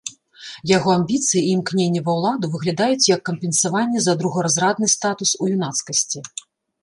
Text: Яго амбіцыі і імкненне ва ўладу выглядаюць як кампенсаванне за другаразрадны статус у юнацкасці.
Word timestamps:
Яго 0.69 0.89
амбіцыі 0.99 1.41
і 1.43 1.51
імкненне 1.57 2.01
ва 2.07 2.15
ўладу 2.19 2.49
выглядаюць 2.55 3.05
як 3.15 3.21
кампенсаванне 3.29 3.99
за 4.05 4.15
другаразрадны 4.23 4.87
статус 4.97 5.35
у 5.41 5.53
юнацкасці. 5.55 6.19